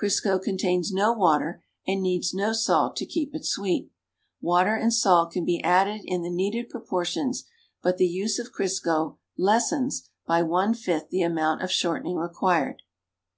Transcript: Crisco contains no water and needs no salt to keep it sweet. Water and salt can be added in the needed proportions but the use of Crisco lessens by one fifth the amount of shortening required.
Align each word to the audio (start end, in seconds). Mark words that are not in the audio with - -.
Crisco 0.00 0.38
contains 0.42 0.92
no 0.94 1.12
water 1.12 1.62
and 1.86 2.00
needs 2.00 2.32
no 2.32 2.54
salt 2.54 2.96
to 2.96 3.04
keep 3.04 3.34
it 3.34 3.44
sweet. 3.44 3.90
Water 4.40 4.74
and 4.74 4.94
salt 4.94 5.32
can 5.32 5.44
be 5.44 5.62
added 5.62 6.00
in 6.04 6.22
the 6.22 6.30
needed 6.30 6.70
proportions 6.70 7.44
but 7.82 7.98
the 7.98 8.08
use 8.08 8.38
of 8.38 8.50
Crisco 8.50 9.18
lessens 9.36 10.08
by 10.26 10.40
one 10.40 10.72
fifth 10.72 11.10
the 11.10 11.20
amount 11.20 11.60
of 11.60 11.70
shortening 11.70 12.16
required. 12.16 12.80